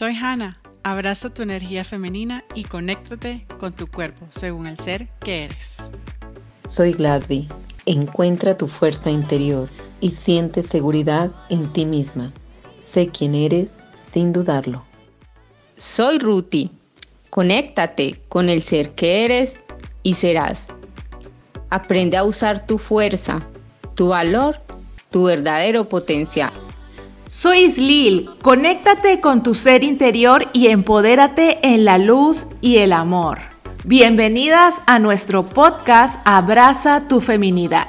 [0.00, 0.58] Soy Hannah.
[0.82, 5.90] Abraza tu energía femenina y conéctate con tu cuerpo según el ser que eres.
[6.66, 7.50] Soy Gladby.
[7.84, 9.68] Encuentra tu fuerza interior
[10.00, 12.32] y siente seguridad en ti misma.
[12.78, 14.86] Sé quién eres sin dudarlo.
[15.76, 16.70] Soy Ruti.
[17.28, 19.62] Conéctate con el ser que eres
[20.02, 20.68] y serás.
[21.68, 23.46] Aprende a usar tu fuerza,
[23.96, 24.62] tu valor,
[25.10, 26.69] tu verdadero potencial.
[27.32, 33.38] Soy Islil, conéctate con tu ser interior y empodérate en la luz y el amor.
[33.84, 37.86] Bienvenidas a nuestro podcast Abraza tu feminidad.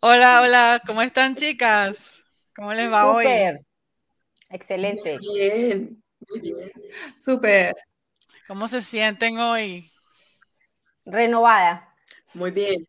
[0.00, 2.24] Hola, hola, ¿cómo están chicas?
[2.56, 3.26] ¿Cómo les va hoy?
[4.54, 5.18] Excelente.
[5.18, 6.72] Muy bien, muy bien.
[7.18, 7.74] Súper.
[8.46, 9.90] ¿Cómo se sienten hoy?
[11.04, 11.92] Renovada.
[12.34, 12.86] Muy bien.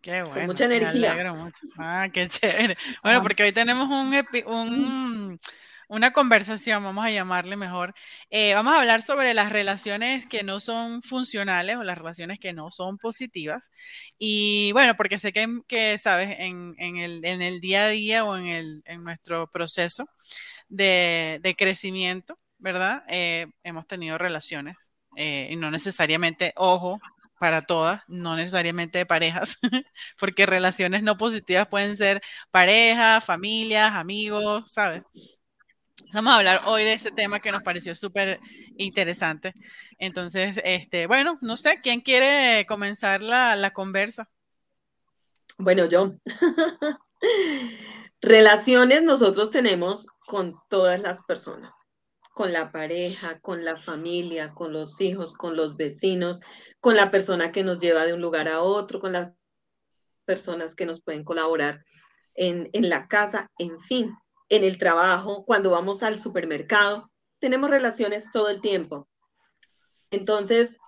[0.00, 0.34] Qué bueno.
[0.34, 1.14] Con mucha energía.
[1.14, 1.60] Me alegro mucho.
[1.78, 2.76] Ah, qué chévere.
[3.04, 4.12] Bueno, porque hoy tenemos un,
[4.52, 5.38] un,
[5.86, 7.94] una conversación, vamos a llamarle mejor.
[8.28, 12.52] Eh, vamos a hablar sobre las relaciones que no son funcionales o las relaciones que
[12.52, 13.70] no son positivas.
[14.18, 18.24] Y bueno, porque sé que, que sabes, en, en, el, en el día a día
[18.24, 20.08] o en, el, en nuestro proceso,
[20.72, 23.04] de, crecimiento, ¿verdad?
[23.08, 24.76] Eh, hemos tenido relaciones
[25.16, 26.98] eh, no necesariamente, ojo,
[27.38, 29.58] para todas, no necesariamente de parejas,
[30.18, 35.02] porque relaciones no positivas pueden ser parejas, familias, amigos, ¿sabes?
[36.14, 38.38] Vamos a hablar hoy de ese tema que nos pareció súper
[38.76, 39.52] interesante.
[39.98, 44.28] Entonces, este, bueno, no sé, ¿quién quiere comenzar la, la conversa?
[45.58, 46.14] Bueno, yo.
[48.20, 51.74] Relaciones nosotros tenemos con todas las personas,
[52.32, 56.40] con la pareja, con la familia, con los hijos, con los vecinos,
[56.80, 59.34] con la persona que nos lleva de un lugar a otro, con las
[60.24, 61.84] personas que nos pueden colaborar
[62.32, 64.16] en, en la casa, en fin,
[64.48, 67.12] en el trabajo, cuando vamos al supermercado.
[67.38, 69.10] Tenemos relaciones todo el tiempo.
[70.10, 70.78] Entonces,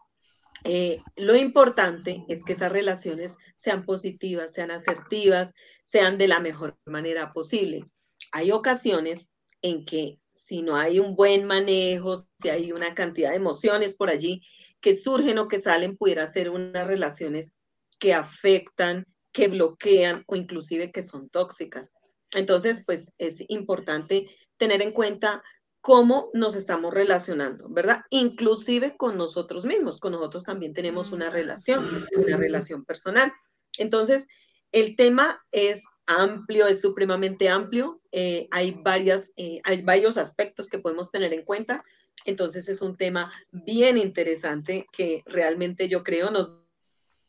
[0.64, 5.52] eh, lo importante es que esas relaciones sean positivas, sean asertivas,
[5.84, 7.84] sean de la mejor manera posible.
[8.32, 9.33] Hay ocasiones
[9.64, 14.10] en que si no hay un buen manejo, si hay una cantidad de emociones por
[14.10, 14.42] allí
[14.82, 17.50] que surgen o que salen, pudiera ser unas relaciones
[17.98, 21.94] que afectan, que bloquean o inclusive que son tóxicas.
[22.32, 25.42] Entonces, pues es importante tener en cuenta
[25.80, 28.02] cómo nos estamos relacionando, ¿verdad?
[28.10, 33.32] Inclusive con nosotros mismos, con nosotros también tenemos una relación, una relación personal.
[33.78, 34.26] Entonces,
[34.74, 40.80] el tema es amplio, es supremamente amplio, eh, hay, varias, eh, hay varios aspectos que
[40.80, 41.84] podemos tener en cuenta,
[42.24, 46.52] entonces es un tema bien interesante que realmente yo creo nos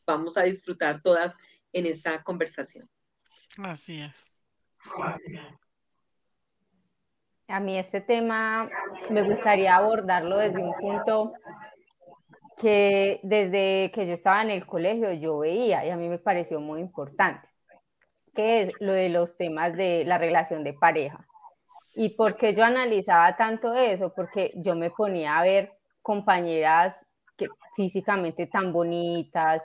[0.07, 1.35] vamos a disfrutar todas
[1.71, 2.89] en esta conversación.
[3.59, 4.31] Así es.
[5.03, 5.65] Así es.
[7.47, 8.67] A mí este tema
[9.11, 11.33] me gustaría abordarlo desde un punto
[12.57, 16.59] que desde que yo estaba en el colegio yo veía y a mí me pareció
[16.59, 17.47] muy importante,
[18.33, 21.25] que es lo de los temas de la relación de pareja.
[21.93, 24.13] ¿Y por qué yo analizaba tanto eso?
[24.13, 27.01] Porque yo me ponía a ver compañeras
[27.37, 29.63] que físicamente tan bonitas,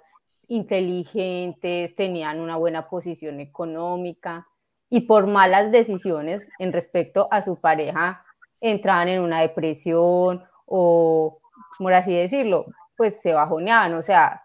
[0.49, 4.47] inteligentes, tenían una buena posición económica,
[4.91, 8.25] y por malas decisiones en respecto a su pareja
[8.61, 11.40] entraban en una depresión o,
[11.83, 14.43] por así decirlo, pues se bajoneaban, o sea,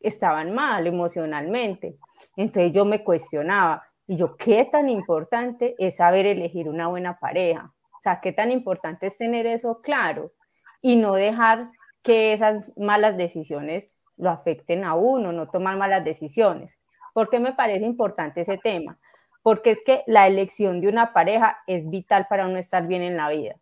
[0.00, 1.96] estaban mal emocionalmente.
[2.36, 7.72] Entonces yo me cuestionaba, y yo, ¿qué tan importante es saber elegir una buena pareja?
[7.92, 10.32] O sea, ¿qué tan importante es tener eso claro
[10.80, 11.70] y no dejar
[12.02, 16.78] que esas malas decisiones lo afecten a uno, no tomar malas decisiones?
[17.14, 18.98] ¿Por qué me parece importante ese tema?
[19.42, 23.16] porque es que la elección de una pareja es vital para uno estar bien en
[23.16, 23.56] la vida,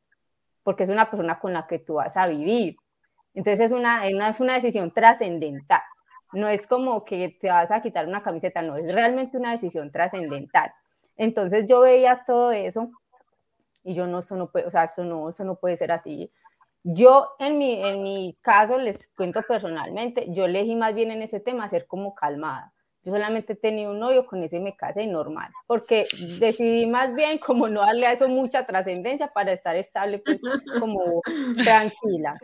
[0.62, 2.76] porque es una persona con la que tú vas a vivir.
[3.34, 5.82] Entonces es una, es una decisión trascendental.
[6.32, 9.90] No es como que te vas a quitar una camiseta, no, es realmente una decisión
[9.90, 10.72] trascendental.
[11.16, 12.90] Entonces yo veía todo eso
[13.82, 16.30] y yo no, eso no puede, o sea, eso no, eso no puede ser así.
[16.82, 21.40] Yo en mi, en mi caso, les cuento personalmente, yo elegí más bien en ese
[21.40, 22.72] tema ser como calmada
[23.02, 26.06] yo solamente he tenido un novio, con ese me casé normal, porque
[26.38, 30.40] decidí más bien como no darle a eso mucha trascendencia para estar estable, pues
[30.78, 31.22] como
[31.64, 32.38] tranquila.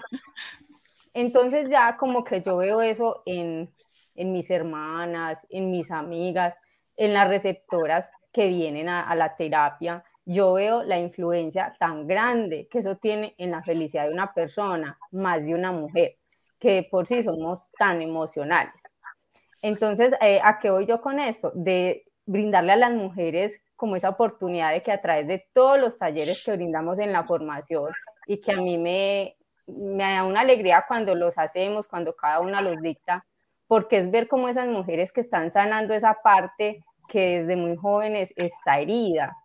[1.16, 3.72] Entonces ya como que yo veo eso en,
[4.14, 6.54] en mis hermanas, en mis amigas,
[6.94, 12.80] en las receptoras que vienen a, la terapia, yo veo la influencia tan grande que
[12.80, 16.18] eso tiene en la felicidad de una persona, más de una mujer,
[16.58, 18.82] que por sí somos tan emocionales.
[19.62, 21.50] Entonces, eh, ¿a qué voy yo con esto?
[21.54, 25.96] De brindarle a las mujeres como esa oportunidad de que a través de todos los
[25.96, 27.90] talleres que brindamos en la formación
[28.26, 29.35] y que a mí me,
[29.66, 33.26] me da una alegría cuando los hacemos, cuando cada una los dicta,
[33.66, 38.32] porque es ver cómo esas mujeres que están sanando esa parte que desde muy jóvenes
[38.36, 39.36] está herida.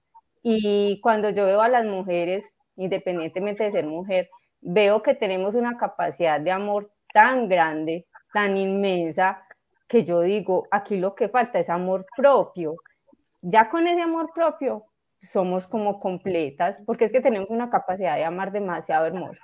[0.43, 4.29] Y cuando yo veo a las mujeres, independientemente de ser mujer,
[4.61, 9.43] veo que tenemos una capacidad de amor tan grande, tan inmensa,
[9.87, 12.75] que yo digo, aquí lo que falta es amor propio.
[13.41, 14.85] Ya con ese amor propio
[15.21, 19.43] somos como completas, porque es que tenemos una capacidad de amar demasiado hermosa.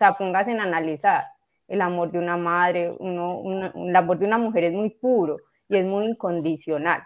[0.00, 1.24] Sea, póngase en analizar
[1.68, 5.36] el amor de una madre, uno, el amor de una mujer es muy puro
[5.68, 7.02] y es muy incondicional.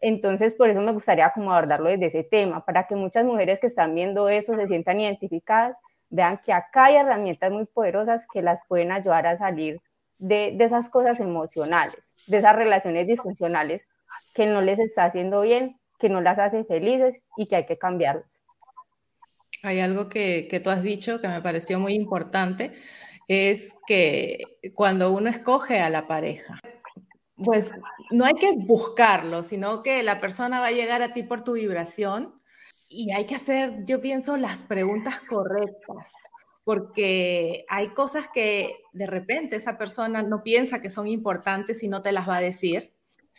[0.00, 3.66] Entonces, por eso me gustaría como abordarlo desde ese tema, para que muchas mujeres que
[3.66, 5.76] están viendo eso se sientan identificadas,
[6.08, 9.82] vean que acá hay herramientas muy poderosas que las pueden ayudar a salir
[10.16, 13.86] de, de esas cosas emocionales, de esas relaciones disfuncionales
[14.32, 17.76] que no les está haciendo bien, que no las hace felices y que hay que
[17.76, 18.39] cambiarlas.
[19.62, 22.72] Hay algo que, que tú has dicho que me pareció muy importante,
[23.28, 24.42] es que
[24.74, 26.58] cuando uno escoge a la pareja,
[27.36, 27.72] pues
[28.10, 31.54] no hay que buscarlo, sino que la persona va a llegar a ti por tu
[31.54, 32.40] vibración
[32.88, 36.12] y hay que hacer, yo pienso, las preguntas correctas,
[36.64, 42.02] porque hay cosas que de repente esa persona no piensa que son importantes y no
[42.02, 42.92] te las va a decir,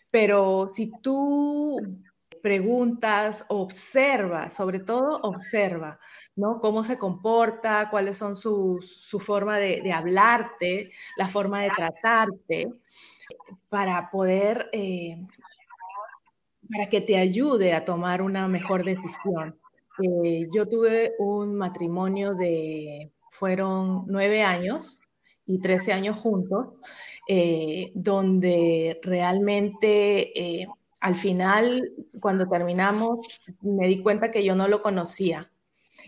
[0.10, 1.80] pero si tú
[2.42, 6.00] preguntas, observa, sobre todo observa,
[6.36, 6.60] ¿no?
[6.60, 12.74] Cómo se comporta, cuáles son sus, su forma de, hablarte, la forma de tratarte,
[13.70, 15.26] para poder, eh,
[16.72, 19.60] para que te ayude a tomar una mejor decisión.
[20.02, 25.02] Eh, yo tuve un matrimonio de, fueron nueve años
[25.46, 26.68] y trece años juntos,
[27.28, 30.68] eh, donde realmente
[31.02, 35.52] al final, cuando terminamos, me di cuenta que yo no lo conocía.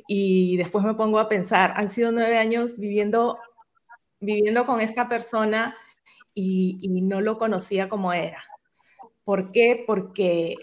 [0.08, 3.40] Y después me pongo a pensar, han sido nueve años viviendo,
[4.20, 5.76] viviendo con esta persona
[6.34, 8.44] y, no lo conocía como era.
[9.24, 9.84] ¿Por qué?
[9.86, 10.56] Porque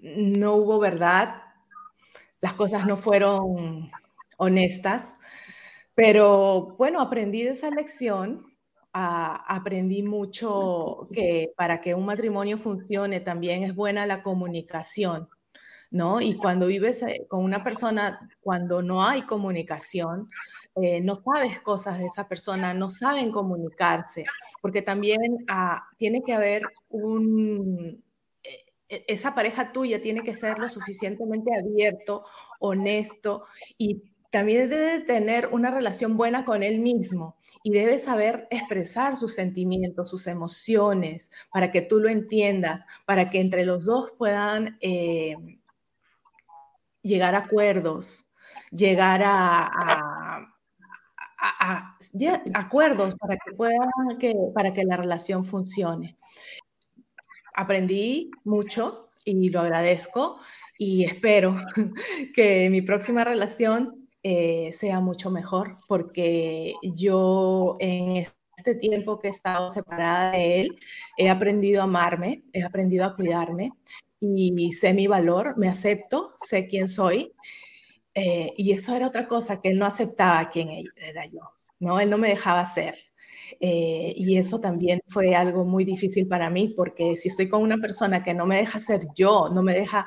[0.00, 1.42] no hubo verdad,
[2.40, 3.90] las cosas no fueron
[4.36, 5.16] honestas,
[5.94, 8.53] pero bueno, aprendí de esa lección
[8.94, 15.28] aprendí mucho que para que un matrimonio funcione también es buena la comunicación,
[15.90, 16.20] ¿no?
[16.20, 20.28] Y cuando vives eh, con una persona, cuando no hay comunicación,
[20.76, 24.24] eh, no sabes cosas de esa persona, no saben comunicarse,
[24.62, 28.04] porque también ah, tiene que haber un...
[28.44, 32.24] E, e, esa pareja tuya tiene que ser lo suficientemente abierto,
[32.60, 33.44] honesto
[33.76, 39.32] y también debe tener una relación buena con él mismo y debe saber expresar sus
[39.32, 45.36] sentimientos, sus emociones, para que tú lo entiendas, para que entre los dos puedan eh,
[47.00, 48.28] llegar a acuerdos,
[48.72, 50.50] llegar a,
[52.54, 56.18] acuerdos para que, puedan, que, para que la relación funcione.
[57.54, 60.40] Aprendí mucho y lo agradezco
[60.76, 61.54] y espero
[62.34, 68.26] que mi próxima relación eh, sea mucho mejor, porque yo en
[68.56, 70.78] este tiempo que he estado separada de él,
[71.18, 73.72] he aprendido a amarme, he aprendido a cuidarme
[74.20, 77.34] y sé mi valor, me acepto, sé quién soy.
[78.14, 81.40] Eh, y eso era otra cosa, que él no aceptaba quién era yo,
[81.80, 82.00] ¿no?
[82.00, 82.94] Él no me dejaba ser.
[83.60, 87.78] Eh, y eso también fue algo muy difícil para mí, porque si estoy con una
[87.78, 90.06] persona que no me deja ser yo, no me deja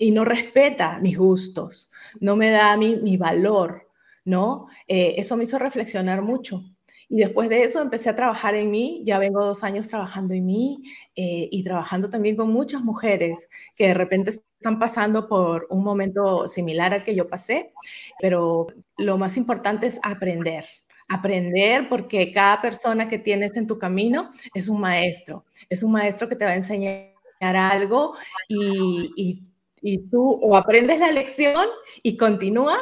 [0.00, 1.90] y no respeta mis gustos,
[2.20, 3.86] no me da a mí mi valor,
[4.24, 4.66] ¿no?
[4.88, 6.64] Eh, eso me hizo reflexionar mucho.
[7.10, 10.46] Y después de eso empecé a trabajar en mí, ya vengo dos años trabajando en
[10.46, 10.82] mí
[11.16, 16.48] eh, y trabajando también con muchas mujeres que de repente están pasando por un momento
[16.48, 17.72] similar al que yo pasé,
[18.20, 20.64] pero lo más importante es aprender,
[21.08, 26.26] aprender porque cada persona que tienes en tu camino es un maestro, es un maestro
[26.28, 28.14] que te va a enseñar algo
[28.48, 29.49] y, y
[29.82, 31.66] y tú o aprendes la lección
[32.02, 32.78] y continúas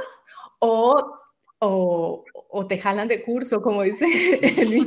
[0.59, 1.19] o,
[1.61, 4.07] o, o te jalan de curso, como dice
[4.43, 4.85] en mi,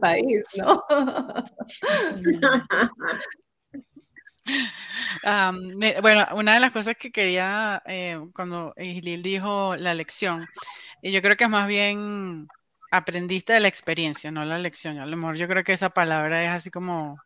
[0.00, 0.82] país, ¿no?
[6.02, 10.46] bueno, una de las cosas que quería eh, cuando Islil dijo la lección,
[11.02, 12.48] y yo creo que más bien
[12.90, 14.98] aprendiste de la experiencia, no la lección.
[14.98, 17.18] A lo mejor yo creo que esa palabra es así como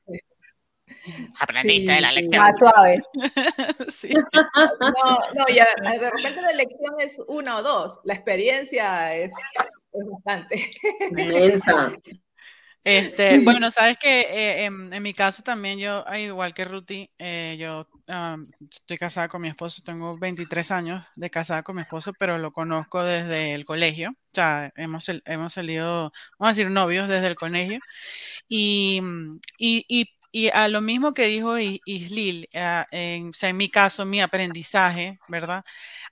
[1.40, 2.42] Aprendiste de la lección.
[2.42, 3.00] Más suave.
[3.88, 4.10] sí.
[4.12, 8.00] No, no, ya, de repente la lección es una o dos.
[8.04, 9.32] La experiencia es,
[9.92, 10.70] es bastante.
[11.10, 11.92] Inmensa.
[12.84, 17.86] Este, bueno, sabes que eh, en, mi caso también yo, igual que Ruti, eh, yo
[18.70, 22.50] estoy casada con mi esposo, tengo 23 años de casada con mi esposo, pero lo
[22.52, 27.34] conozco desde el colegio, o sea, hemos, hemos salido, vamos a decir, novios desde el
[27.34, 27.78] colegio,
[28.48, 29.02] y,
[29.58, 30.06] y, y,
[30.52, 35.64] a lo mismo que dijo Islil, en, o sea, en mi caso, mi aprendizaje, ¿verdad?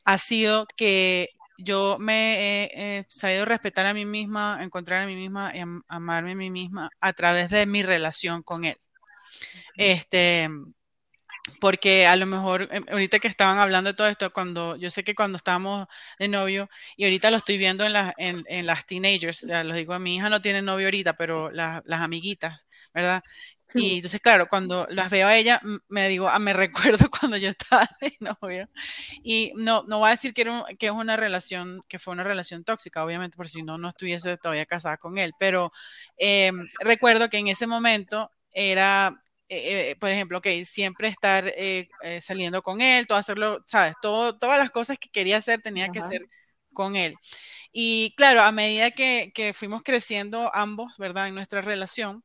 [0.05, 5.53] Ha sido que yo me he sabido respetar a mí misma, encontrar a mí misma
[5.55, 8.79] y amarme a mí misma a través de mi relación con él.
[9.77, 10.49] Este,
[11.61, 15.05] porque a lo mejor, em, ahorita que estaban hablando de todo esto, cuando yo sé
[15.05, 15.87] que cuando estábamos
[16.19, 20.17] de novio, y ahorita lo estoy viendo en, en, las teenagers, ya los digo, mi
[20.17, 23.23] hija no tiene novio ahorita, pero las amiguitas, ¿verdad?
[23.77, 26.53] Y entonces, claro, cuando las veo a ella, me digo, ah, me
[26.99, 28.69] recuerdo cuando yo estaba de novio.
[29.23, 32.25] Y no, no voy a decir que, era que es una relación, que fue una
[32.25, 35.33] relación tóxica, obviamente, por si no, no estuviese todavía casada con él.
[35.39, 35.73] Pero
[36.17, 41.89] em, recuerdo que en ese momento era, eh, eh, por ejemplo, que siempre estar eh,
[42.21, 43.95] saliendo con él, todo hacerlo, ¿sabes?
[44.01, 46.23] Todo, todas las cosas que quería hacer tenía que ser
[46.73, 47.17] con él.
[47.73, 51.29] Y claro, a medida que, que fuimos creciendo ambos, ¿verdad?
[51.29, 52.25] En nuestra relación,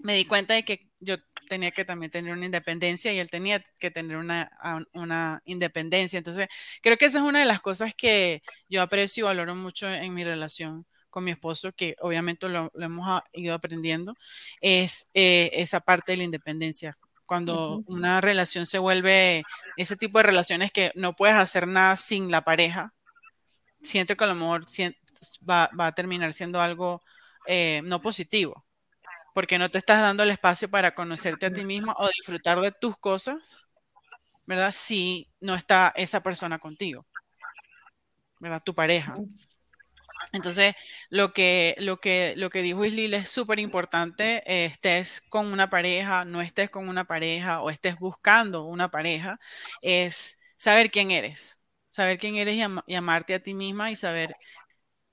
[0.00, 1.16] me di cuenta de que yo
[1.48, 4.50] tenía que también tener una independencia y él tenía que tener una,
[4.92, 6.18] una, independencia.
[6.18, 6.48] Entonces,
[6.82, 10.14] creo que esa es una de las cosas que yo aprecio y valoro mucho en
[10.14, 14.14] mi relación con mi esposo, que obviamente lo, hemos ido aprendiendo,
[14.60, 16.98] es eh, esa parte de la independencia.
[17.24, 19.42] Cuando una relación se vuelve
[19.76, 22.94] ese tipo de relaciones que no puedes hacer nada sin la pareja,
[23.82, 24.64] siento que a lo mejor
[25.48, 27.02] va, va a terminar siendo algo
[27.46, 28.67] eh, no positivo
[29.34, 32.72] porque no te estás dando el espacio para conocerte a ti mismo o disfrutar de
[32.72, 33.68] tus cosas,
[34.46, 34.72] ¿verdad?
[34.72, 37.06] Si no está esa persona contigo,
[38.40, 38.62] ¿verdad?
[38.64, 39.16] Tu pareja.
[40.32, 40.74] Entonces,
[41.08, 46.24] lo que, lo que, lo que dijo Islil es súper importante, estés con una pareja,
[46.24, 49.40] no estés con una pareja o estés buscando una pareja,
[49.80, 51.58] es saber quién eres,
[51.90, 52.56] saber quién eres
[52.86, 54.34] y amarte a ti misma y saber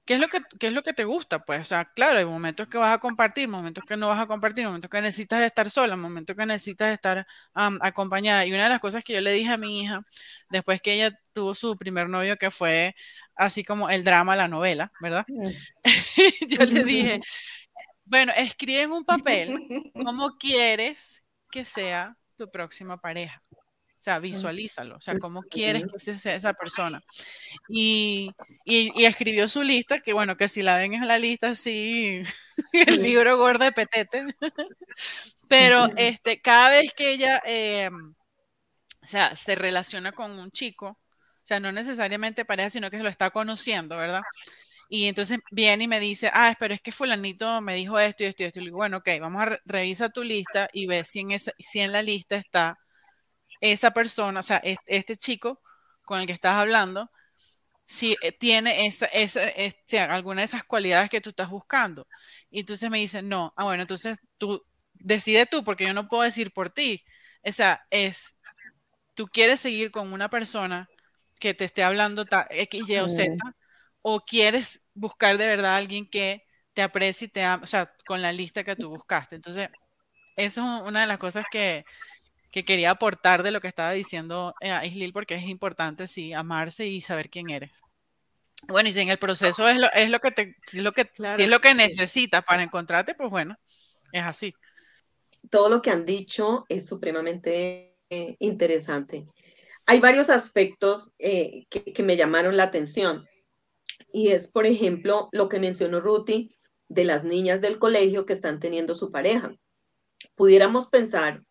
[0.06, 1.44] ¿Qué es, lo que, es lo que te gusta?
[1.44, 4.28] Pues, o sea, claro, hay momentos que vas a compartir, momentos que no vas a
[4.28, 8.46] compartir, momentos que necesitas estar sola, momentos que necesitas estar acompañada.
[8.46, 10.06] Y una de las cosas que yo le dije a mi hija,
[10.52, 12.96] después que ella tuvo su primer novio, que fue
[13.36, 15.26] así como el drama, la novela, ¿verdad?
[16.48, 17.22] Yo le dije,
[18.06, 19.58] bueno, escribe en un papel
[20.06, 23.42] cómo quieres que sea tu próxima pareja
[24.06, 27.02] sea, visualízalo, o sea, cómo quieres que sea esa persona.
[27.68, 28.32] Y,
[28.64, 32.22] y, escribió su lista, que bueno, que si la ven en la lista, sí,
[32.74, 34.26] el libro gordo de Petete.
[35.50, 37.90] Pero este, cada vez que ella, eh,
[39.04, 43.04] o sea, se relaciona con un chico, o sea, no necesariamente pareja, sino que se
[43.04, 44.22] lo está conociendo, ¿verdad?
[44.90, 48.28] Y entonces viene y me dice, ah, pero es que fulanito me dijo esto y
[48.28, 48.60] esto y esto.
[48.60, 51.52] Y le digo, bueno, ok, vamos a revisar tu lista y ve si en, esa,
[51.60, 52.78] si en la lista está
[53.72, 55.62] esa persona, o sea, este chico
[56.04, 57.10] con el que estás hablando,
[57.86, 62.08] si eh, tiene esa, esa, alguna de esas cualidades que tú estás buscando.
[62.50, 66.24] Y entonces me dicen, no, ah, bueno, entonces tú decide tú, porque yo no puedo
[66.24, 67.04] decir por ti.
[67.44, 68.40] O sea, es,
[69.14, 70.90] tú quieres seguir con una persona
[71.40, 73.36] que te esté hablando X, Y o Z,
[74.02, 76.44] o quieres buscar de verdad a alguien que
[76.74, 79.36] te aprecie y te ama, o sea, con la lista que tú buscaste.
[79.36, 79.70] Entonces,
[80.36, 81.86] eso es una de las cosas que,
[82.56, 86.88] que quería aportar de lo que estaba diciendo eh, Islil, porque es importante, sí, amarse
[86.88, 87.82] y saber quién eres.
[88.70, 90.94] Bueno, y si en el proceso es lo, es lo que te, si es lo
[90.94, 93.58] que, es lo que necesitas para encontrarte, pues bueno,
[94.14, 94.54] es así.
[95.50, 99.28] Todo lo que han dicho es supremamente eh, interesante.
[99.86, 103.28] Hay varios aspectos eh, que, que, me llamaron la atención.
[104.14, 106.56] Y es, por ejemplo, lo que mencionó Ruti
[106.88, 109.54] de las niñas del colegio que están teniendo su pareja.
[110.36, 111.44] Pudiéramos pensar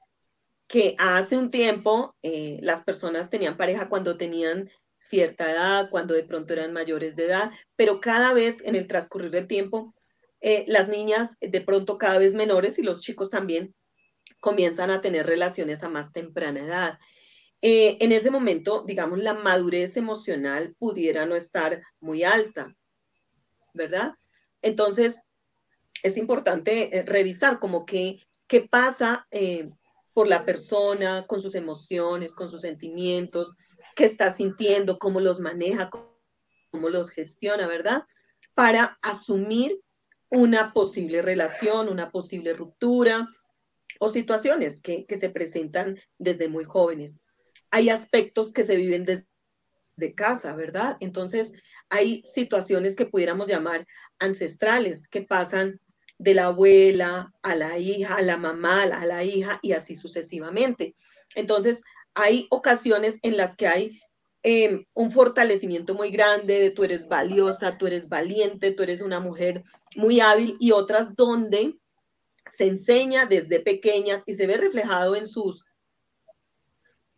[0.67, 6.25] que hace un tiempo eh, las personas tenían pareja cuando tenían cierta edad, cuando de
[6.25, 9.95] pronto eran mayores de edad, pero cada vez en el transcurrir del tiempo,
[10.41, 13.75] eh, las niñas de pronto cada vez menores y los chicos también
[14.41, 16.99] comienzan a tener relaciones a más temprana edad.
[17.61, 22.75] Eh, en ese momento, digamos, la madurez emocional pudiera no estar muy alta,
[23.73, 24.15] ¿verdad?
[24.61, 25.21] Entonces,
[26.03, 29.27] es importante revisar como que qué pasa
[30.15, 33.55] por la persona, con sus emociones, con sus sentimientos,
[33.97, 38.05] qué está sintiendo, cómo los maneja, cómo los gestiona, ¿verdad?
[38.55, 39.81] Para asumir
[40.31, 43.29] una posible relación, una posible ruptura
[43.99, 47.19] o situaciones que, que se presentan desde muy jóvenes.
[47.71, 50.97] Hay aspectos que se viven desde casa, ¿verdad?
[51.01, 51.55] Entonces,
[51.89, 53.87] hay situaciones que pudiéramos llamar
[54.21, 55.81] ancestrales, que pasan
[56.19, 60.95] de la abuela a la hija, a la mamá, a la hija y así sucesivamente.
[61.35, 61.83] Entonces,
[62.15, 64.01] hay ocasiones en las que hay
[64.43, 69.21] em, un fortalecimiento muy grande de tú eres valiosa, tú eres valiente, tú eres una
[69.21, 69.63] mujer
[69.97, 71.77] muy hábil y otras donde
[72.57, 75.65] se enseña desde pequeñas y se ve reflejado en sus,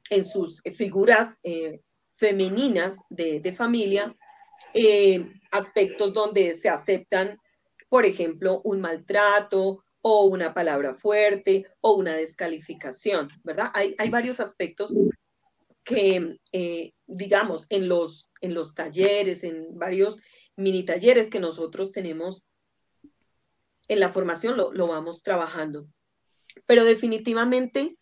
[0.08, 1.80] en sus figuras eh,
[2.14, 4.16] femeninas de, familia,
[4.72, 7.38] eh, aspectos donde se aceptan,
[7.88, 13.70] por ejemplo, un maltrato o una palabra fuerte o una descalificación, ¿verdad?
[13.74, 14.94] Hay, hay varios aspectos
[15.84, 20.18] que, eh, digamos, en los, en los talleres, en varios
[20.56, 22.44] mini talleres que nosotros tenemos
[23.88, 25.88] en la formación, lo, lo vamos trabajando.
[26.66, 27.96] Pero definitivamente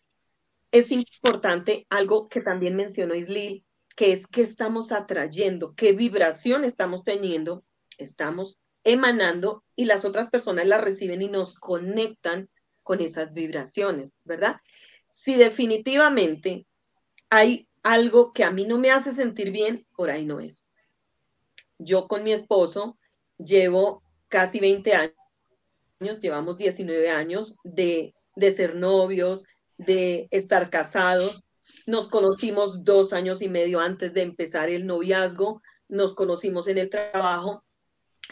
[0.71, 3.65] es importante algo que también mencionó Islil,
[3.95, 7.63] que es que estamos atrayendo, qué vibración estamos teniendo,
[7.97, 12.49] estamos emanando y las otras personas las reciben y nos conectan
[12.83, 14.57] con esas vibraciones, ¿verdad?
[15.09, 16.67] Si definitivamente
[17.29, 20.67] hay algo que a mí no me hace sentir bien, por ahí no es.
[21.79, 22.97] Yo con mi esposo
[23.37, 31.43] llevo casi 20 años, llevamos 19 años de, de ser novios, de estar casados,
[31.87, 36.89] nos conocimos dos años y medio antes de empezar el noviazgo, nos conocimos en el
[36.89, 37.64] trabajo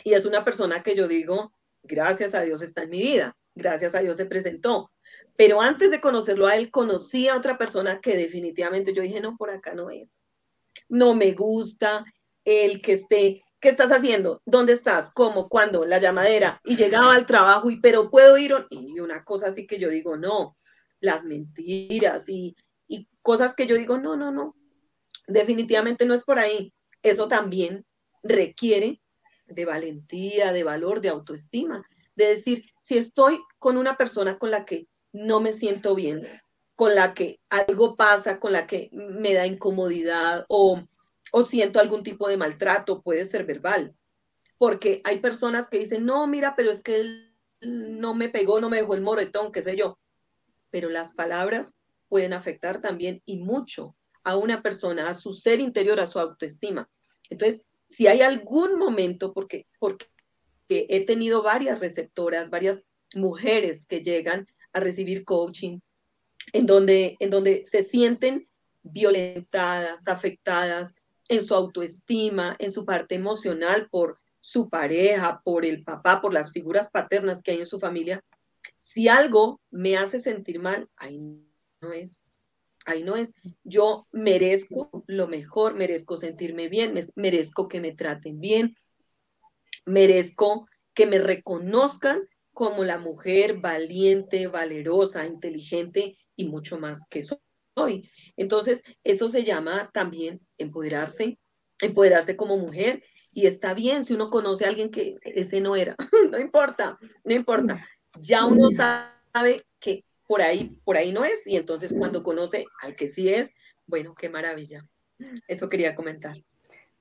[0.04, 3.96] y es una persona que yo digo, gracias a Dios está en mi vida, gracias
[3.96, 4.92] a Dios se presentó.
[5.36, 9.38] Pero antes de conocerlo a él, conocí a otra persona que definitivamente yo dije, no,
[9.38, 10.26] por acá no es.
[10.90, 12.06] No me gusta
[12.46, 14.42] el que esté, ¿qué estás haciendo?
[14.46, 15.12] ¿Dónde estás?
[15.14, 15.50] ¿Cómo?
[15.50, 15.86] ¿Cuándo?
[15.86, 16.60] La llamadera.
[16.64, 18.54] Y llegaba al trabajo y, pero puedo ir.
[18.70, 20.56] Y una cosa así que yo digo, no,
[21.00, 22.56] las mentiras y
[22.88, 24.56] y cosas que yo digo, no, no, no,
[25.28, 26.74] definitivamente no es por ahí.
[27.02, 27.86] Eso también
[28.22, 29.02] requiere
[29.54, 34.66] de valentía, de valor, de autoestima, de decir, si estoy con una persona con la
[34.66, 36.28] que no me siento bien,
[36.76, 40.82] con la que algo pasa, con la que me da incomodidad o,
[41.32, 43.96] o siento algún tipo de maltrato, puede ser verbal,
[44.58, 48.70] porque hay personas que dicen, no, mira, pero es que él no me pegó, no
[48.70, 50.00] me dejó el moretón, qué sé yo,
[50.70, 51.76] pero las palabras
[52.10, 56.90] pueden afectar también y mucho a una persona, a su ser interior, a su autoestima.
[57.30, 60.08] Entonces, si hay algún momento, porque, porque
[60.70, 65.80] he tenido varias receptoras, varias mujeres que llegan a recibir coaching,
[66.54, 68.48] en donde, en donde se sienten
[68.82, 70.96] violentadas, afectadas
[71.30, 76.52] en su autoestima, en su parte emocional por su pareja, por el papá, por las
[76.52, 78.24] figuras paternas que hay en su familia,
[78.80, 81.20] si algo me hace sentir mal, ahí
[81.80, 82.26] no es.
[82.86, 83.34] Ahí no es.
[83.64, 88.76] Yo merezco lo mejor, merezco sentirme bien, merezco que me traten bien,
[89.86, 98.10] merezco que me reconozcan como la mujer valiente, valerosa, inteligente y mucho más que soy.
[98.38, 101.40] Entonces, eso se llama también empoderarse,
[101.80, 103.04] empoderarse como mujer.
[103.32, 105.96] Y está bien si uno conoce a alguien que ese no era,
[106.32, 107.88] no importa, no importa.
[108.20, 112.96] Ya uno sabe que por ahí, por ahí no es, y entonces cuando conoce al
[112.96, 113.56] que sí es,
[113.86, 114.86] bueno, qué maravilla.
[115.48, 116.38] Eso quería comentar.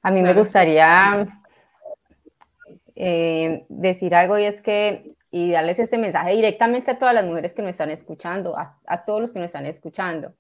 [0.03, 1.43] A mí me gustaría
[2.95, 7.55] eh, decir algo y es que, y darles este mensaje directamente a todas las mujeres
[7.55, 10.35] que nos están escuchando, a, todos los que nos están escuchando.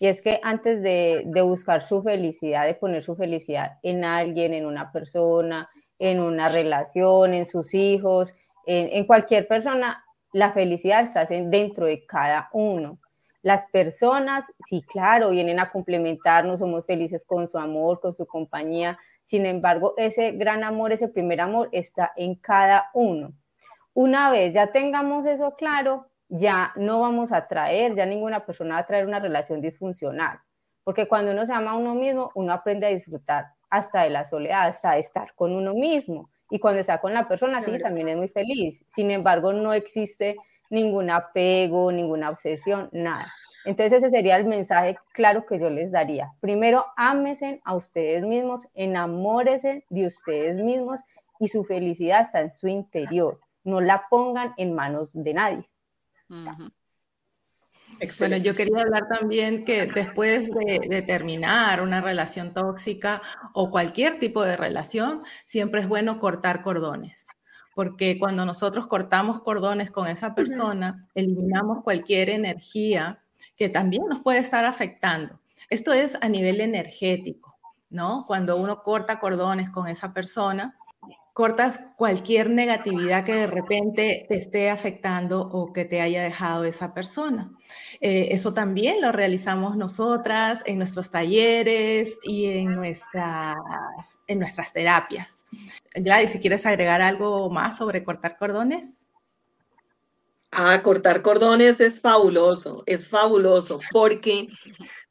[0.00, 4.66] Y es que antes de, buscar su felicidad, de poner su felicidad en alguien, en
[4.66, 8.34] una persona, en una relación, en sus hijos,
[8.66, 12.98] en cualquier persona, la felicidad está dentro de cada uno.
[13.42, 18.98] Las personas, sí, claro, vienen a complementarnos, somos felices con su amor, con su compañía.
[19.22, 23.32] Sin embargo, ese gran amor, ese primer amor está en cada uno.
[23.94, 28.80] Una vez ya tengamos eso claro, ya no vamos a traer, ya ninguna persona va
[28.80, 30.40] a traer una relación disfuncional.
[30.84, 34.24] Porque cuando uno se ama a uno mismo, uno aprende a disfrutar hasta de la
[34.24, 36.30] soledad, hasta de estar con uno mismo.
[36.50, 38.84] Y cuando está con la persona, sí, también es muy feliz.
[38.88, 40.36] Sin embargo, no existe
[40.70, 43.32] ningún apego, ninguna obsesión, nada.
[43.64, 46.32] Entonces ese sería el mensaje claro que yo les daría.
[46.40, 51.00] Primero, ámesen a ustedes mismos, enamórese de ustedes mismos
[51.38, 53.40] y su felicidad está en su interior.
[53.64, 55.68] No la pongan en manos de nadie.
[58.18, 64.44] Bueno, yo quería hablar también que después de, terminar una relación tóxica o cualquier tipo
[64.44, 67.28] de relación, siempre es bueno cortar cordones
[67.74, 73.20] porque cuando nosotros cortamos cordones con esa persona, eliminamos cualquier energía
[73.56, 75.38] que también nos puede estar afectando.
[75.70, 77.56] Esto es a nivel energético,
[77.90, 78.24] ¿no?
[78.26, 80.77] Cuando uno corta cordones con esa persona,
[81.38, 86.92] cortas cualquier negatividad que de repente te esté afectando o que te haya dejado esa
[86.94, 87.52] persona.
[88.00, 93.54] Eh, eso también lo realizamos nosotras en nuestros talleres y en nuestras,
[94.26, 95.44] en nuestras terapias.
[95.94, 99.06] Gladys, si quieres agregar algo más sobre cortar cordones.
[100.50, 104.48] Ah, cortar cordones es fabuloso, es fabuloso, porque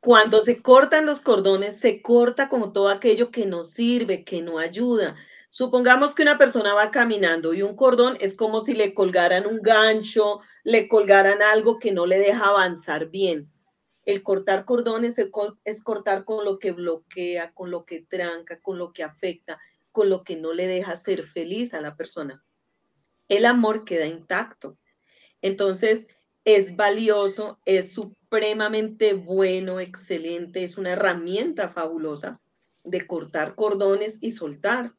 [0.01, 4.59] cuando se cortan los cordones, se corta como todo aquello que no sirve, que no
[4.59, 5.15] ayuda.
[5.57, 9.59] Supongamos que una persona va caminando y un cordón es como si le colgaran un
[9.59, 13.49] gancho, le colgaran algo que no le deja avanzar bien.
[14.05, 18.93] El cortar cordones es, cortar con lo que bloquea, con lo que tranca, con lo
[18.93, 19.59] que afecta,
[19.91, 22.45] con lo que no le deja ser feliz a la persona.
[23.27, 24.77] El amor queda intacto.
[25.41, 26.05] Entonces,
[26.45, 32.39] es valioso, es supremamente bueno, excelente, es una herramienta fabulosa
[32.83, 34.93] de cortar cordones y soltar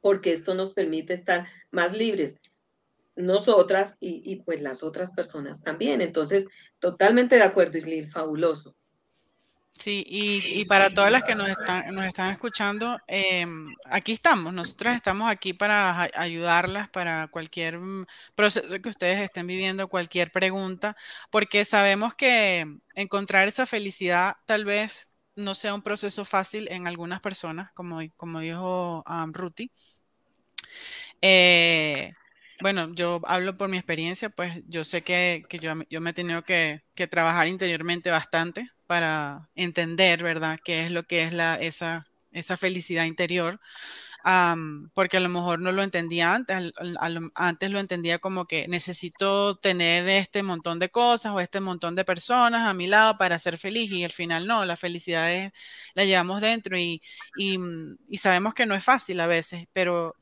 [0.00, 2.40] porque esto nos permite estar más libres,
[3.16, 6.00] nosotras y, pues las otras personas también.
[6.02, 8.76] Entonces, totalmente de acuerdo, Islil, fabuloso.
[9.70, 14.96] Sí, y, para todas las que nos están, nos están escuchando, em, aquí estamos, nosotras
[14.96, 20.96] estamos aquí para ayudarlas para cualquier mm, proceso que ustedes estén viviendo, cualquier pregunta,
[21.30, 27.20] porque sabemos que encontrar esa felicidad tal vez no sea un proceso fácil en algunas
[27.20, 29.70] personas, como, como dijo um, Ruti.
[31.22, 32.12] Eh,
[32.60, 36.42] bueno, yo hablo por mi experiencia, pues yo sé que, yo, yo, me he tenido
[36.42, 42.06] que, que, trabajar interiormente bastante para entender, ¿verdad?, qué es lo que es la, esa,
[42.32, 43.60] esa felicidad interior
[44.94, 46.72] porque a lo mejor no lo entendía antes,
[47.34, 52.04] antes lo entendía como que necesito tener este montón de cosas o este montón de
[52.04, 55.52] personas a mi lado para ser feliz y al final no, la felicidad
[55.94, 57.02] la llevamos dentro y,
[57.36, 57.58] y,
[58.18, 60.16] sabemos que no es fácil a veces, pero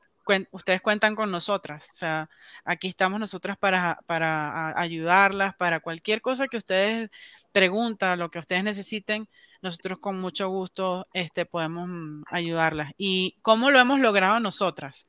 [0.51, 2.29] ustedes cuentan con nosotras, o sea,
[2.63, 7.09] aquí estamos nosotras para, para ayudarlas, para cualquier cosa que ustedes
[7.51, 9.27] preguntan, lo que ustedes necesiten,
[9.61, 12.93] nosotros con mucho gusto este, podemos mm, ayudarlas.
[12.97, 15.07] ¿Y cómo lo hemos logrado nosotras?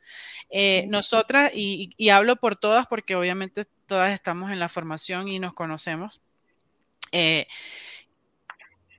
[0.50, 5.52] Eh, nosotras, y, hablo por todas porque obviamente todas estamos en la formación y nos
[5.52, 6.22] conocemos.
[7.12, 7.46] Eh,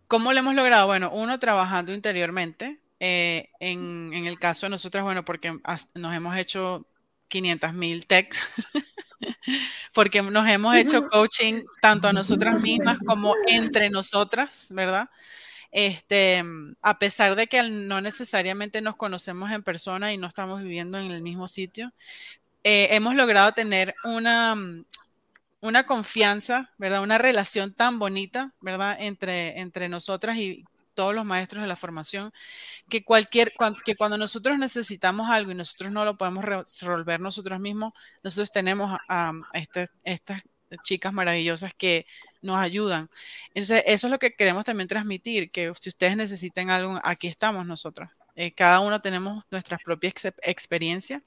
[0.07, 0.87] ¿Cómo lo hemos logrado?
[0.87, 2.79] Bueno, uno trabajando interiormente.
[2.99, 5.59] Eh, en, en, el caso de nosotras, bueno, porque
[5.93, 6.87] nos hemos hecho
[7.27, 8.41] 500 mil techs,
[9.93, 15.09] porque nos hemos hecho coaching tanto a nosotras mismas como entre nosotras, ¿verdad?
[15.71, 16.43] Este,
[16.81, 21.11] a pesar de que no necesariamente nos conocemos en persona y no estamos viviendo en
[21.11, 21.91] el mismo sitio,
[22.63, 24.55] eh, hemos logrado tener una,
[25.61, 27.03] una confianza, ¿verdad?
[27.03, 28.97] Una relación tan bonita, ¿verdad?
[28.99, 30.65] Entre, entre nosotras y
[30.97, 32.33] todos los maestros de la formación,
[32.89, 33.53] que cualquier,
[33.85, 38.99] que cuando nosotros necesitamos algo y nosotros no lo podemos resolver nosotros mismos, nosotros tenemos
[39.07, 40.41] a, este, estas
[40.83, 42.07] chicas maravillosas que
[42.41, 43.11] nos ayudan.
[43.49, 47.67] Entonces, eso es lo que queremos también transmitir, que si ustedes necesitan algo, aquí estamos
[47.67, 48.09] nosotros.
[48.35, 51.21] Eh, cada uno tenemos nuestras propias experiencias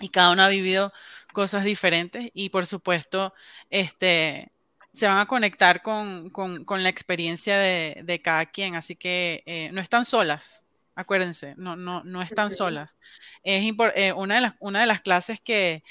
[0.00, 0.92] y cada uno ha vivido
[1.32, 3.32] cosas diferentes y por supuesto,
[3.70, 4.52] este,
[4.96, 6.32] se van a conectar con,
[6.68, 12.22] la experiencia de, cada quien, así que eh, no están solas, acuérdense, no, no, no
[12.22, 12.96] están solas.
[13.44, 15.84] Es eh, una, de las, una de las clases que,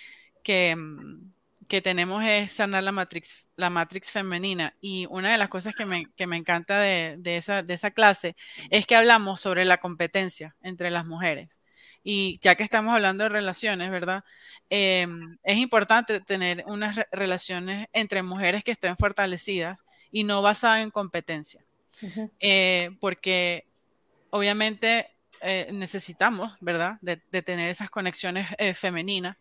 [0.43, 1.35] que mm,
[1.67, 4.75] que tenemos es sanar la matrix, la matrix femenina.
[4.81, 7.91] Y una de las cosas que me, que me encanta de, de, esa, de esa
[7.91, 8.35] clase
[8.69, 11.59] es que hablamos sobre la competencia entre las mujeres.
[12.05, 14.23] Y ya que estamos hablando de relaciones, ¿verdad?
[14.69, 20.91] Em, es importante tener unas relaciones entre mujeres que estén fortalecidas y no basadas en
[20.91, 21.61] competencia.
[22.39, 23.65] Eh, porque
[24.29, 25.09] obviamente
[25.41, 26.97] eh, necesitamos, ¿verdad?
[27.01, 29.37] De, de, tener esas conexiones eh, femeninas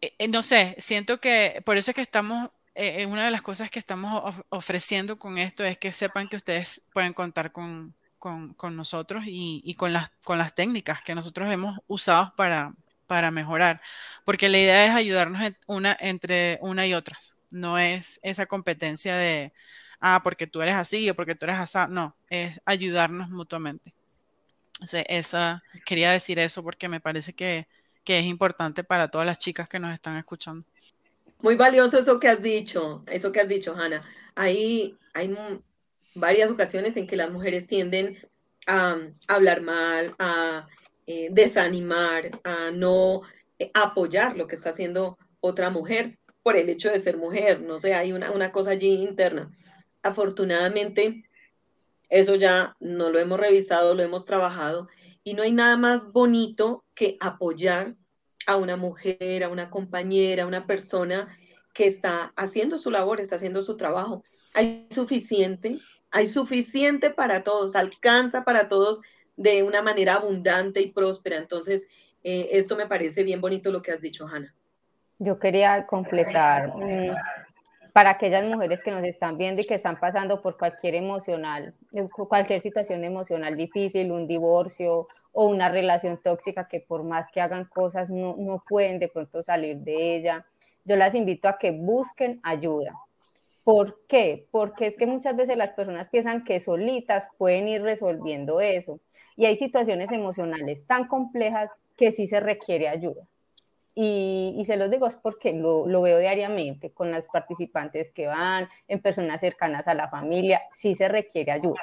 [0.00, 3.42] eh, eh, no sé, siento que por eso es que estamos, eh, una de las
[3.42, 7.94] cosas que estamos ofreciendo con esto es que sepan que ustedes pueden contar con,
[8.76, 13.80] nosotros y, con, las, con técnicas que nosotros hemos usado para, mejorar,
[14.24, 15.52] porque la idea es ayudarnos
[16.00, 19.52] entre una y otras, no es esa competencia de,
[20.00, 23.94] ah, porque tú eres así o porque tú eres así, no, es ayudarnos mutuamente.
[24.92, 27.66] Esa, quería decir eso porque me parece que
[28.08, 30.64] que es importante para todas las chicas que nos están escuchando.
[31.42, 34.00] Muy valioso eso que has dicho, eso que has dicho, Hanna.
[34.34, 35.28] Hay, hay
[36.18, 38.18] varias ocasiones en que las mujeres tienden
[38.66, 40.68] a, hablar mal, a
[41.06, 43.22] eh, desanimar, a no
[43.58, 47.78] eh, apoyar lo que está haciendo otra mujer por el hecho de ser mujer, no
[47.78, 49.50] sé, hay una, una cosa allí interna.
[50.02, 51.24] Afortunadamente,
[52.08, 54.88] eso ya no lo hemos revisado, lo hemos trabajado
[55.24, 57.94] y no hay nada más bonito que apoyar
[58.46, 61.36] a una mujer, a una compañera, a una persona
[61.74, 64.22] que está haciendo su labor, está haciendo su trabajo.
[64.54, 65.78] Hay suficiente,
[66.10, 69.00] hay suficiente para todos, alcanza para todos
[69.36, 71.36] de una manera abundante y próspera.
[71.36, 71.86] Entonces,
[72.24, 74.54] eh, esto me parece bien bonito lo que has dicho, Hanna.
[75.18, 77.14] Yo quería completar mm,
[77.92, 81.74] para aquellas mujeres que nos están viendo y que están pasando por cualquier emocional,
[82.10, 87.64] cualquier situación emocional difícil, un divorcio o una relación tóxica que por más que hagan
[87.64, 90.46] cosas no, no pueden de pronto salir de ella.
[90.84, 92.94] Yo las invito a que busquen ayuda.
[93.68, 94.46] ¿Por qué?
[94.50, 98.98] Porque es que muchas veces las personas piensan que solitas pueden ir resolviendo eso.
[99.36, 103.28] Y hay situaciones emocionales tan complejas que sí se requiere ayuda.
[103.94, 109.02] Y, se los digo es porque lo, veo diariamente con las participantes que van, en
[109.02, 111.82] personas cercanas a la familia, sí se requiere ayuda.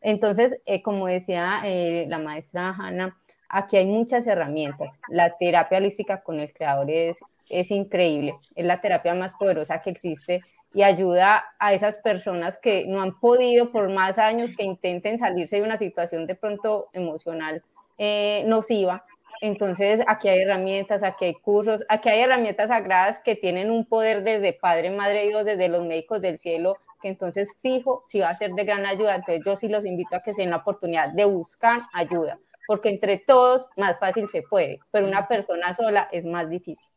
[0.00, 4.98] Entonces, eh, como decía eh, la maestra Hanna, aquí hay muchas herramientas.
[5.10, 7.18] La terapia holística con el creador es,
[7.50, 10.40] es increíble, es la terapia más poderosa que existe
[10.72, 15.56] y ayuda a esas personas que no han podido por más años que intenten salirse
[15.56, 17.62] de una situación de pronto emocional
[17.98, 19.04] eh, nociva.
[19.42, 24.22] Entonces, aquí hay herramientas, aquí hay cursos, aquí hay herramientas sagradas que tienen un poder
[24.22, 28.34] desde Padre, Madre Dios, desde los médicos del cielo, que entonces fijo si va a
[28.34, 29.16] ser de gran ayuda.
[29.16, 32.90] Entonces, yo sí los invito a que se den la oportunidad de buscar ayuda, porque
[32.90, 36.90] entre todos más fácil se puede, pero una persona sola es más difícil.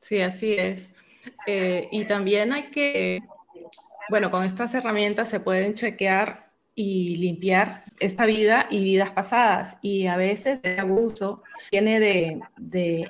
[0.00, 1.07] Sí, así es.
[1.46, 3.20] Eh, y también hay que,
[4.10, 9.78] bueno, con estas herramientas se pueden chequear y limpiar esta vida y vidas pasadas.
[9.82, 13.08] Y a veces el abuso viene de, de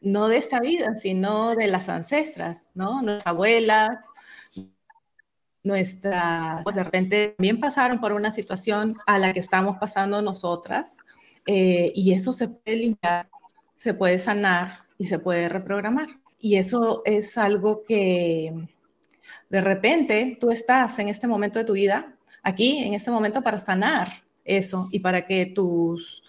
[0.00, 3.02] no de esta vida, sino de las ancestras, ¿no?
[3.02, 4.06] Nuestras abuelas,
[5.62, 10.98] nuestras, pues de repente también pasaron por una situación a la que estamos pasando nosotras
[11.46, 13.28] eh, y eso se puede limpiar,
[13.76, 16.08] se puede sanar y se puede reprogramar.
[16.40, 18.52] Y eso es algo que
[19.48, 23.58] de repente tú estás en este momento de tu vida, aquí, en este momento, para
[23.58, 26.22] sanar eso y para que tus,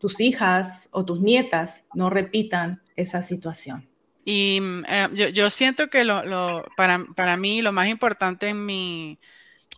[0.00, 3.86] tus hijas o tus nietas no repitan esa situación.
[4.24, 9.18] Y eh, yo, siento que lo, para, para, mí lo más importante en mi,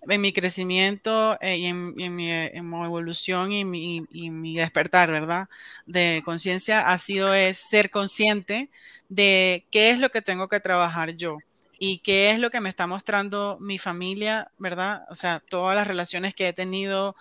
[0.07, 5.49] en mi crecimiento eh, y, en, mi, evolución y mi, mi, despertar, ¿verdad?
[5.87, 8.71] De conciencia ha sido es ser consciente
[9.09, 11.39] de qué es lo que tengo que trabajar yo
[11.79, 15.05] y qué es lo que me está mostrando mi familia, ¿verdad?
[15.11, 17.15] O sea, todas las relaciones que he tenido,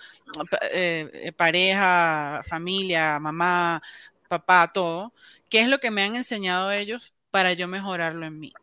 [0.71, 3.81] eh, eh, pareja, familia, mamá,
[4.27, 5.13] papá, todo,
[5.49, 8.53] qué es lo que me han enseñado ellos para yo mejorarlo en mí.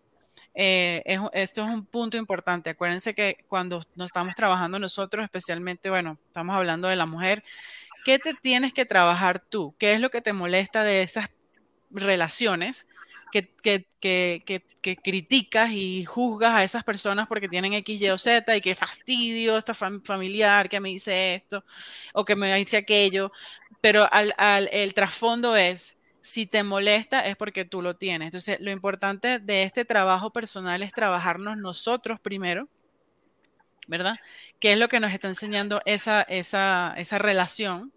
[0.54, 2.70] Eh, esto es un punto importante.
[2.70, 7.44] Acuérdense que cuando nos estamos trabajando nosotros, especialmente, bueno, estamos hablando de la mujer,
[8.04, 9.74] ¿qué te tienes que trabajar tú?
[9.78, 11.30] ¿Qué es lo que te molesta de esas
[11.90, 12.88] relaciones
[13.32, 18.18] que, que, que, que criticas y juzgas a esas personas porque tienen X, Y o
[18.18, 21.64] Z y que fastidio esta familiar que me dice esto
[22.12, 23.32] o que me dice aquello?
[23.80, 28.28] Pero al, al, el trasfondo es si te molesta es porque tú lo tienes.
[28.28, 32.66] Entonces, lo importante de este trabajo personal es trabajarnos nosotros primero,
[33.88, 34.16] ¿verdad?
[34.58, 37.92] ¿Qué es lo que nos está enseñando esa, esa, esa relación?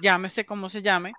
[0.00, 1.12] Llámese como se llame.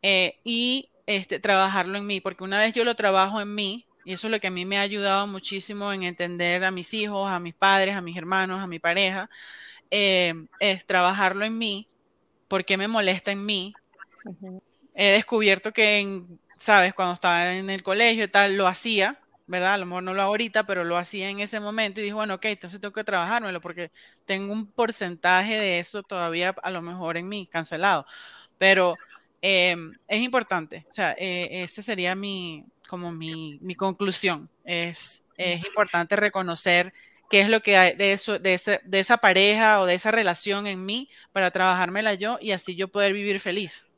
[0.00, 4.14] Eh, y este, trabajarlo en mí, porque una vez yo lo trabajo en mí, y
[4.14, 7.30] eso es lo que a mí me ha ayudado muchísimo en entender a mis hijos,
[7.30, 9.28] a mis padres, a mis hermanos, a mi pareja,
[9.90, 11.86] eh, es trabajarlo en mí,
[12.48, 13.74] porque me molesta en mí,
[14.96, 16.22] he descubierto que,
[16.56, 19.74] sabes, cuando estaba en el colegio y tal, lo hacía, ¿verdad?
[19.74, 22.14] A lo mejor no lo hago ahorita, pero lo hacía en ese momento y dije,
[22.14, 23.92] bueno, ok, entonces tengo que trabajármelo porque
[24.24, 28.06] tengo un porcentaje de eso todavía a lo mejor en mí, cancelado.
[28.58, 28.94] Pero
[29.42, 34.48] em, es importante, o sea, eh, esa sería mi, como mi, mi conclusión.
[34.64, 36.92] Es, es importante reconocer
[37.30, 40.10] qué es lo que hay de, eso, de, ese, de esa pareja o de esa
[40.10, 43.88] relación en mí para trabajármela yo y así yo poder vivir feliz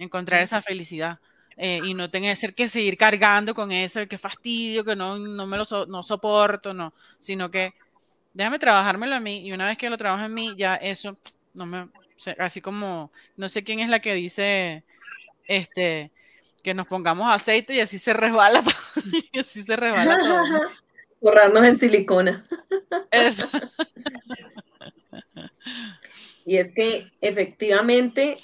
[0.00, 1.18] encontrar esa felicidad.
[1.56, 5.58] Eh, y no tener que seguir cargando con eso, que fastidio, que no, no me
[5.58, 7.74] lo no soporto, no, sino que
[8.32, 11.18] déjame trabajármelo a mí y una vez que lo trabajo en mí, ya eso
[11.52, 11.88] no me,
[12.38, 14.84] así como, no sé quién es la que dice,
[15.46, 16.10] este,
[16.62, 18.74] que nos pongamos aceite y así se resbala todo,
[19.32, 20.44] y así se resbala todo.
[21.20, 22.46] Borrarnos en silicona.
[23.10, 23.48] Eso.
[26.46, 28.38] y es que efectivamente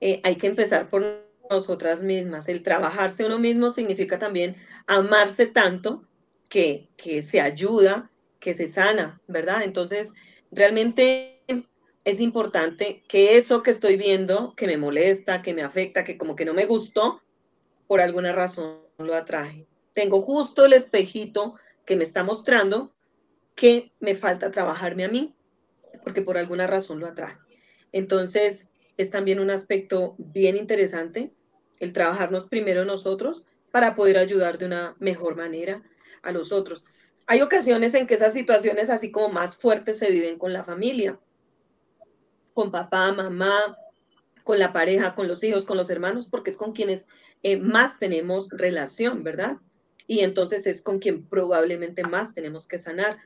[0.00, 2.48] eh, hay que empezar por nosotras mismas.
[2.48, 4.56] El trabajarse uno mismo significa también
[4.86, 6.04] amarse tanto
[6.48, 9.62] que, que se ayuda, que se sana, ¿verdad?
[9.62, 10.14] Entonces,
[10.50, 11.42] realmente
[12.04, 16.36] es importante que eso que estoy viendo, que me molesta, que me afecta, que como
[16.36, 17.20] que no me gustó,
[17.86, 19.66] por alguna razón lo atraje.
[19.94, 22.92] Tengo justo el espejito que me está mostrando
[23.54, 25.34] que me falta trabajarme a mí,
[26.04, 27.38] porque por alguna razón lo atraje.
[27.92, 31.32] Entonces, es también un aspecto bien interesante
[31.80, 35.82] el trabajarnos primero nosotros para poder ayudar de una mejor manera
[36.22, 36.84] a los otros.
[37.26, 41.18] Hay ocasiones en que esas situaciones así como más fuertes se viven con la familia,
[42.54, 43.78] con papá, mamá,
[44.42, 47.06] con la pareja, con los hijos, con los hermanos, porque es con quienes
[47.42, 49.58] eh, más tenemos relación, ¿verdad?
[50.06, 53.18] Y entonces es con quien probablemente más tenemos que sanar.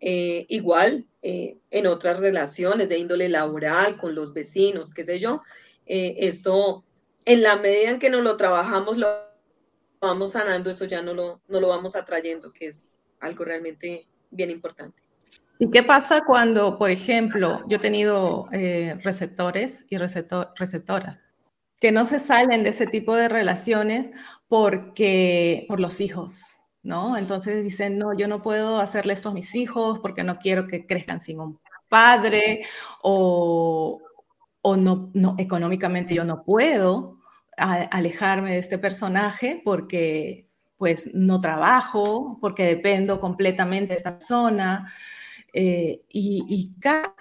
[0.00, 5.42] Eh, igual eh, en otras relaciones de índole laboral, con los vecinos, qué sé yo,
[5.86, 6.84] esto
[7.24, 9.08] en la medida en que nos lo trabajamos, lo
[10.00, 12.88] vamos sanando, eso ya no lo, no lo vamos atrayendo, que es
[13.20, 15.02] algo realmente bien importante.
[15.58, 21.24] ¿Y qué pasa cuando, por ejemplo, yo he tenido eh, receptores y receptoras
[21.78, 24.10] que no se salen de ese tipo de relaciones
[24.48, 27.16] porque por los hijos, ¿no?
[27.16, 30.86] Entonces dicen, no, yo no puedo hacerle esto a mis hijos porque no quiero que
[30.86, 32.64] crezcan sin un padre
[33.02, 34.00] o,
[34.62, 37.18] o no, no, económicamente yo no puedo
[37.56, 44.90] alejarme de este personaje porque pues no trabajo, porque dependo completamente de esta persona.
[45.52, 47.14] Eh, y, cada,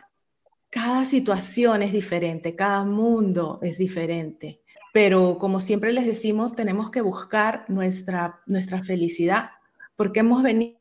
[0.70, 4.62] cada situación es diferente, cada mundo es diferente.
[4.94, 9.52] Pero como siempre les decimos, tenemos que buscar nuestra, nuestra felicidad,
[9.96, 10.78] porque hemos venido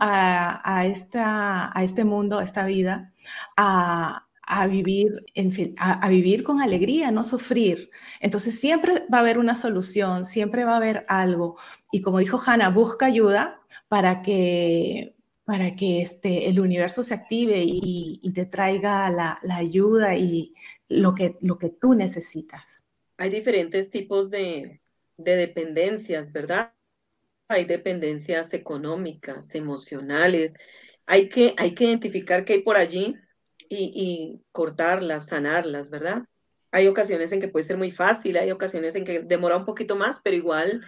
[0.00, 3.12] a, a, esta, a este mundo, a esta vida,
[3.56, 7.88] a, a vivir, en fin, a, vivir con alegría, no sufrir.
[8.18, 11.56] Entonces siempre va a haber una solución, siempre va a haber algo.
[11.92, 15.14] Y como dijo Hannah, busca ayuda para que,
[15.50, 20.54] para que este, el universo se active y, te traiga la, ayuda y
[20.88, 22.84] lo que, lo que tú necesitas.
[23.16, 24.80] Hay diferentes tipos de,
[25.16, 26.72] de dependencias, ¿verdad?
[27.48, 30.54] Hay dependencias económicas, emocionales.
[31.04, 33.16] Hay que, hay que identificar qué hay por allí
[33.68, 36.22] y, cortarlas, sanarlas, ¿verdad?
[36.70, 39.96] Hay ocasiones en que puede ser muy fácil, hay ocasiones en que demora un poquito
[39.96, 40.84] más, pero igual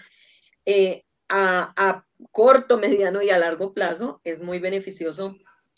[0.67, 1.03] eh,
[1.35, 5.37] a, corto, mediano y a largo plazo es muy beneficioso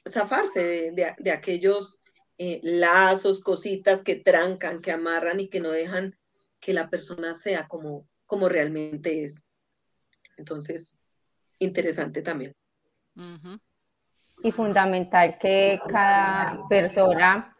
[0.08, 2.02] zafarse de, aquellos
[2.38, 6.18] eh, lazos, cositas que trancan, que amarran y que no dejan
[6.60, 9.42] que la persona sea como, como realmente es.
[10.36, 10.98] Entonces,
[11.58, 12.54] interesante también
[14.42, 17.56] y fundamental que cada persona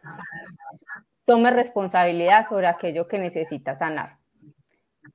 [1.25, 4.17] tome responsabilidad sobre aquello que necesita sanar.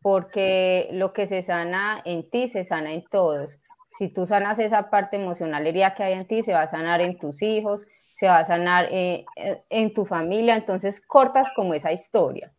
[0.03, 3.61] Porque lo que se sana en ti se sana en todos.
[3.91, 7.19] Si tú sanas esa parte emocional que hay en ti, se va a sanar en
[7.19, 10.57] tus hijos, se va a sanar eh, eh, en tu familia.
[10.57, 12.53] Entonces cortas como esa historia.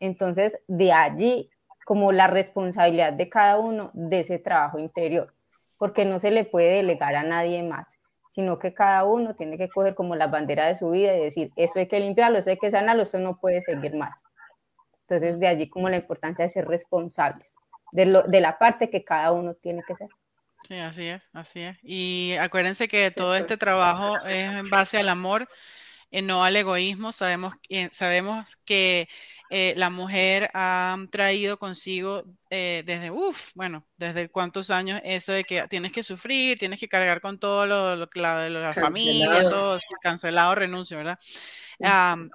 [0.00, 1.50] Entonces de allí
[1.84, 5.32] como la responsabilidad de cada uno de ese trabajo interior,
[5.78, 9.68] porque no se le puede delegar a nadie más sino que cada uno tiene que
[9.68, 12.58] coger como la bandera de su vida y decir, esto hay que limpiarlo, esto hay
[12.58, 14.22] que sanarlo, esto no puede seguir más.
[15.08, 17.56] Entonces, de allí como la importancia de ser responsables
[17.92, 20.08] de, lo, de la parte que cada uno tiene que ser.
[20.68, 21.78] Sí, así es, así es.
[21.82, 25.48] Y acuérdense que todo este trabajo es en base al amor,
[26.10, 27.12] y no al egoísmo.
[27.12, 27.54] Sabemos,
[27.90, 29.08] sabemos que
[29.50, 35.44] eh, la mujer ha traído consigo eh, desde, uff, bueno, desde cuántos años eso de
[35.44, 39.78] que tienes que sufrir, tienes que cargar con todo lo, lo, de la familia, todo
[40.02, 41.18] cancelado, renuncio, ¿verdad?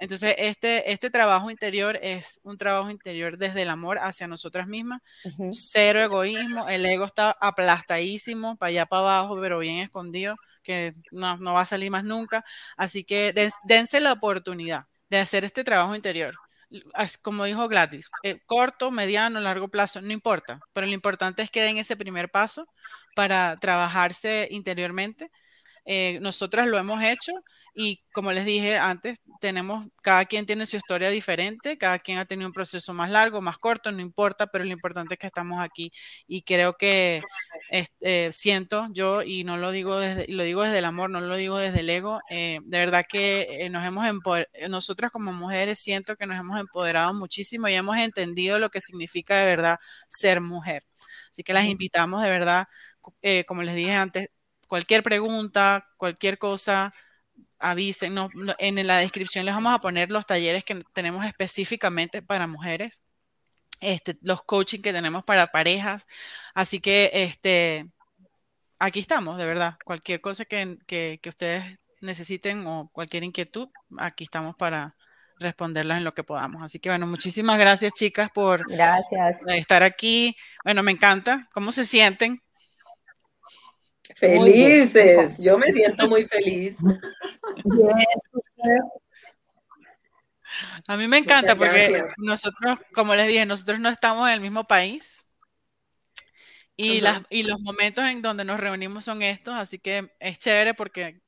[0.00, 5.02] entonces, este, este trabajo interior es un trabajo interior desde el amor hacia nosotras mismas,
[5.50, 11.36] cero egoísmo, el ego está aplastadísimo, para allá para abajo, pero bien escondido, que no,
[11.36, 12.42] no va a salir más nunca.
[12.76, 16.34] Así que dense la oportunidad de hacer este trabajo interior
[17.22, 21.62] como dijo Gladys, eh, corto, mediano, largo plazo, no importa, pero lo importante es que
[21.62, 22.66] den ese primer paso
[23.14, 25.30] para trabajarse interiormente.
[25.84, 27.32] Eh, nosotras lo hemos hecho
[27.74, 32.24] y como les dije antes, tenemos, cada quien tiene su historia diferente, cada quien ha
[32.26, 35.60] tenido un proceso más largo, más corto, no importa, pero lo importante es que estamos
[35.60, 35.92] aquí
[36.28, 37.22] y creo que
[37.70, 41.34] este, siento yo, y no lo digo desde, lo digo desde el amor, no lo
[41.36, 44.04] digo desde el ego, eh, de verdad que eh, nos hemos
[44.68, 49.36] nosotras como mujeres siento que nos hemos empoderado muchísimo y hemos entendido lo que significa
[49.38, 50.82] de verdad ser mujer.
[51.30, 52.66] Así que las invitamos de verdad,
[53.46, 54.28] como les dije antes,
[54.68, 56.94] cualquier pregunta, cualquier cosa,
[57.70, 58.16] avisen,
[58.58, 63.02] en la descripción les vamos a poner los talleres que tenemos específicamente para mujeres.
[63.80, 66.06] este, los coaching que tenemos para parejas.
[66.54, 67.88] Así que este,
[68.80, 69.76] aquí estamos, de verdad.
[69.84, 74.96] Cualquier cosa que, que, que ustedes necesiten o cualquier inquietud, aquí estamos para
[75.40, 76.62] responderlas en lo que podamos.
[76.62, 79.42] Así que bueno, muchísimas gracias chicas por gracias.
[79.48, 80.36] estar aquí.
[80.64, 81.48] Bueno, me encanta.
[81.54, 82.43] ¿Cómo se sienten?
[84.14, 86.76] Felices, yo me siento muy feliz.
[90.86, 94.64] A mí me encanta porque nosotros, como les dije, nosotros no estamos en el mismo
[94.64, 95.26] país.
[96.76, 100.74] Y, las, y los momentos en donde nos reunimos son estos, así que es chévere
[100.74, 101.20] porque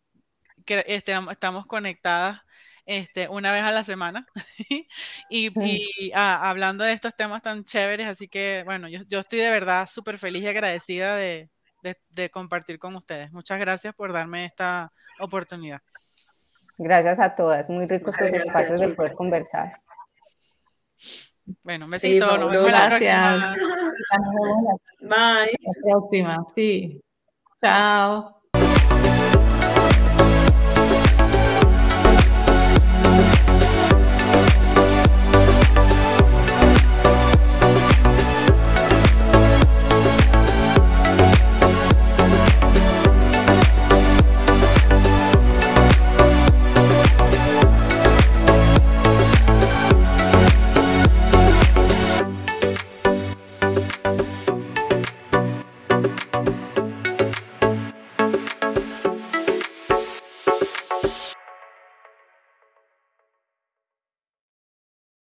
[0.66, 2.40] este, estamos conectadas
[2.84, 4.26] este, una vez a la semana.
[5.28, 9.40] Y, y ah, hablando de estos temas tan chéveres, así que bueno, yo, yo estoy
[9.40, 11.50] de verdad súper feliz y agradecida de,
[12.10, 13.32] de, compartir con ustedes.
[13.32, 15.80] Muchas gracias por darme esta oportunidad.
[16.78, 19.80] Gracias a todas, muy ricos estos espacios de poder conversar.
[21.62, 23.56] Bueno, un besito, sí, nos vemos gracias.
[25.00, 25.56] Bye.
[25.60, 27.00] La próxima, sí.
[27.62, 28.35] Chao.